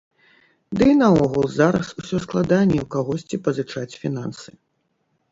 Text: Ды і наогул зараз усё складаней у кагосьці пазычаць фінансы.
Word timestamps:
Ды 0.77 0.85
і 0.91 0.93
наогул 1.01 1.43
зараз 1.59 1.87
усё 2.03 2.17
складаней 2.23 2.79
у 2.85 2.85
кагосьці 2.95 3.41
пазычаць 3.49 3.97
фінансы. 4.05 4.49